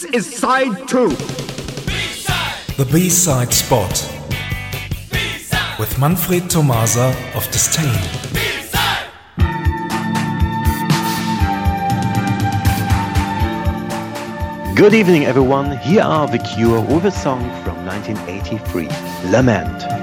[0.00, 1.10] This is side two.
[2.78, 3.90] The B-side spot
[5.78, 7.84] with Manfred Tomasa of Disdain.
[14.74, 15.76] Good evening, everyone.
[15.76, 18.88] Here are The Cure with a song from 1983,
[19.30, 19.99] Lament.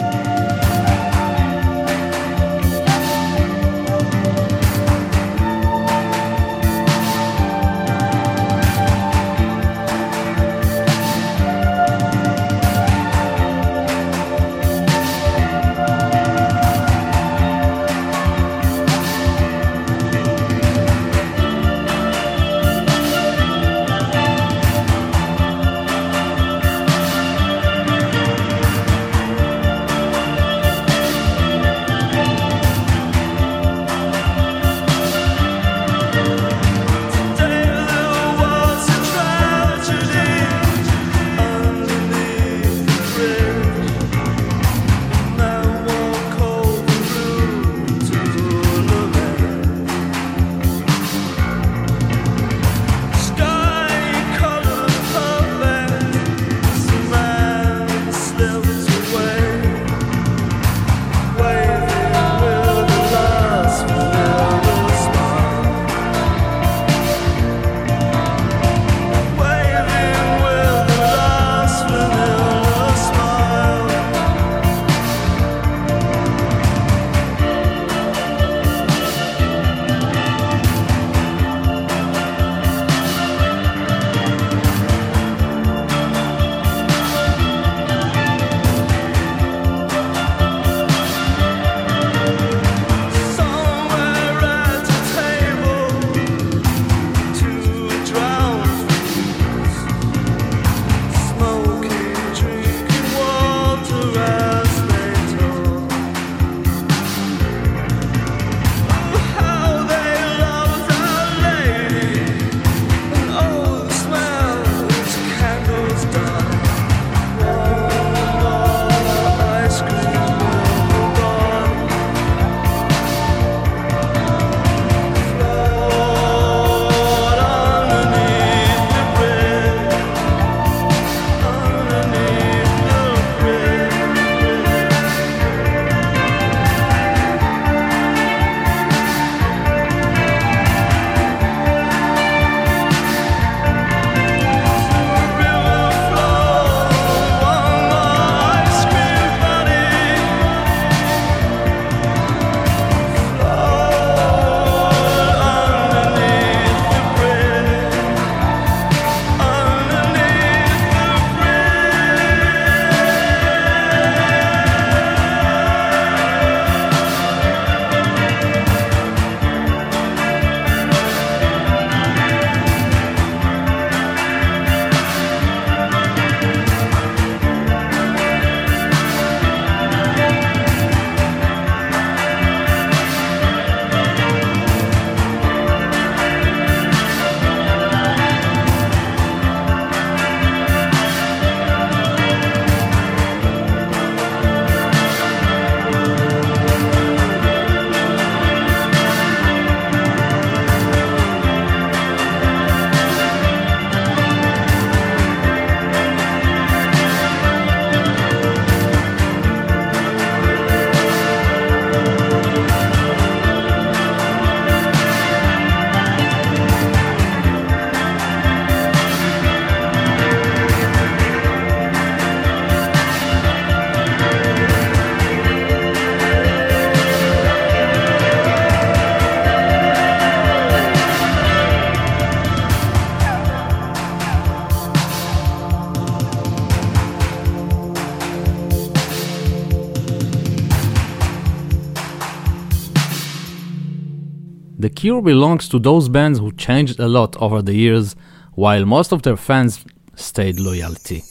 [244.98, 248.16] Cure belongs to those bands who changed a lot over the years,
[248.56, 249.86] while most of their fans
[250.16, 251.22] stayed loyalty.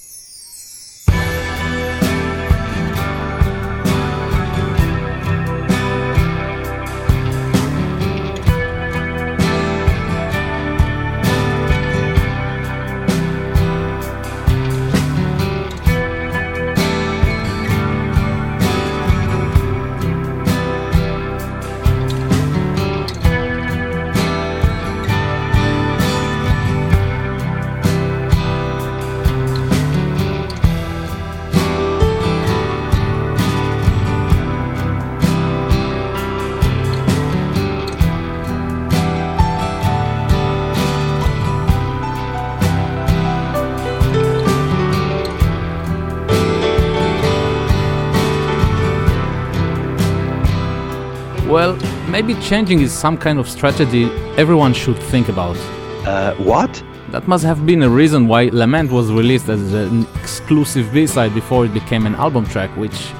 [51.48, 51.76] Well,
[52.08, 54.04] maybe changing is some kind of strategy
[54.36, 55.56] everyone should think about.
[56.04, 56.82] Uh, what?
[57.10, 61.64] That must have been a reason why Lament was released as an exclusive B-side before
[61.64, 63.12] it became an album track, which,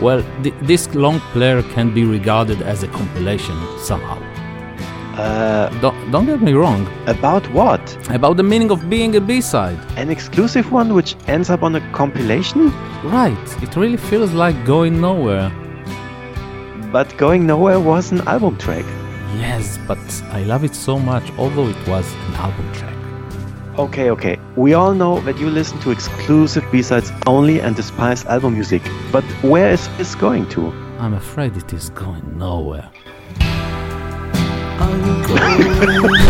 [0.00, 4.18] well, th- this long player can be regarded as a compilation somehow.
[5.16, 7.82] Uh, Don't, don't get me wrong about what?
[8.10, 9.78] about the meaning of being a B-side.
[9.96, 12.70] An exclusive one which ends up on a compilation?
[13.04, 15.50] Right, it really feels like going nowhere.
[16.92, 18.84] But Going Nowhere was an album track.
[19.36, 19.98] Yes, but
[20.32, 22.96] I love it so much, although it was an album track.
[23.78, 24.40] Okay, okay.
[24.56, 28.82] We all know that you listen to exclusive B-sides only and despise album music.
[29.12, 30.72] But where is this going to?
[30.98, 32.90] I'm afraid it is going nowhere.
[34.80, 36.29] I'm going nowhere.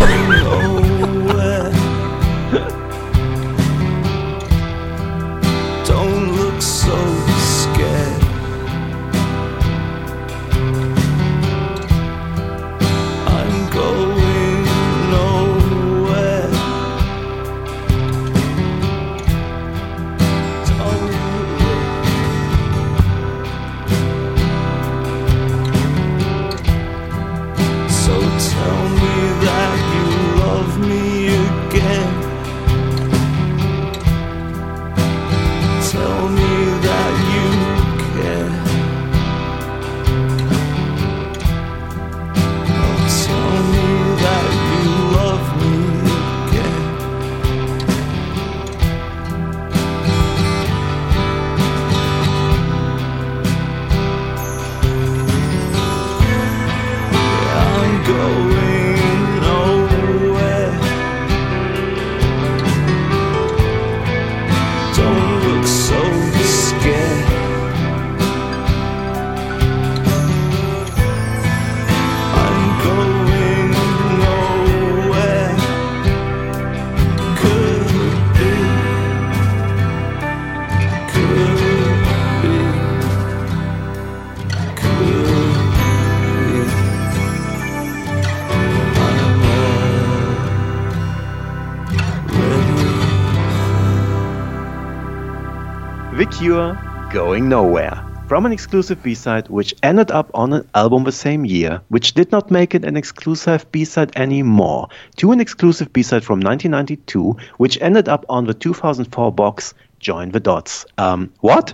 [96.13, 96.77] The Cure,
[97.13, 98.03] Going Nowhere.
[98.27, 102.33] From an exclusive B-side which ended up on an album the same year, which did
[102.33, 108.09] not make it an exclusive B-side anymore, to an exclusive B-side from 1992, which ended
[108.09, 110.85] up on the 2004 box Join the Dots.
[110.97, 111.73] Um, what?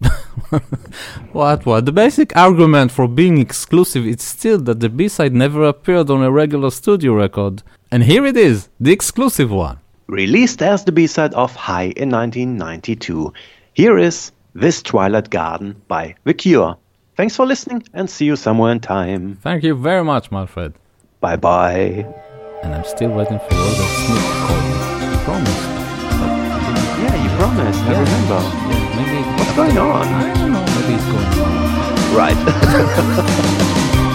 [1.32, 1.84] What, what?
[1.84, 6.30] The basic argument for being exclusive is still that the B-side never appeared on a
[6.30, 7.64] regular studio record.
[7.90, 9.78] And here it is, the exclusive one.
[10.06, 13.32] Released as the B-side of High in 1992.
[13.74, 16.76] Here is This Twilight Garden by The Cure.
[17.16, 19.34] Thanks for listening and see you somewhere in time.
[19.42, 20.74] Thank you very much, Manfred.
[21.20, 22.06] Bye bye.
[22.62, 24.70] And I'm still waiting for Robert Smith to call me.
[25.24, 25.66] Promised.
[27.02, 27.80] Yeah, you promised.
[27.80, 28.40] I remember.
[28.70, 29.18] Yeah, maybe.
[29.38, 30.06] What's going on?
[30.06, 30.64] I don't know.
[30.80, 32.14] Maybe it's going on.
[32.14, 34.10] Right.